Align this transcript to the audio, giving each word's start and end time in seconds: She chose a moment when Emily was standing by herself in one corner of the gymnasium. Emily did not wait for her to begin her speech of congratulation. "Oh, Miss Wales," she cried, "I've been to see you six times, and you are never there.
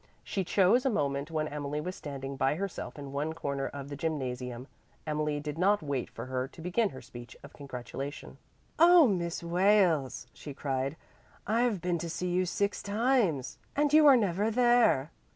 She 0.23 0.43
chose 0.43 0.83
a 0.83 0.89
moment 0.89 1.29
when 1.29 1.47
Emily 1.47 1.79
was 1.79 1.95
standing 1.95 2.35
by 2.35 2.55
herself 2.55 2.97
in 2.97 3.11
one 3.11 3.33
corner 3.33 3.67
of 3.67 3.87
the 3.87 3.95
gymnasium. 3.95 4.67
Emily 5.05 5.39
did 5.39 5.59
not 5.59 5.83
wait 5.83 6.09
for 6.09 6.25
her 6.25 6.47
to 6.47 6.59
begin 6.59 6.89
her 6.89 7.03
speech 7.03 7.37
of 7.43 7.53
congratulation. 7.53 8.39
"Oh, 8.79 9.07
Miss 9.07 9.43
Wales," 9.43 10.25
she 10.33 10.55
cried, 10.55 10.97
"I've 11.45 11.81
been 11.81 11.99
to 11.99 12.09
see 12.09 12.31
you 12.31 12.47
six 12.47 12.81
times, 12.81 13.59
and 13.75 13.93
you 13.93 14.07
are 14.07 14.17
never 14.17 14.49
there. 14.49 15.11